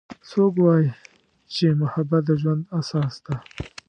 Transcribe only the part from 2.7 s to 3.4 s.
اساس ده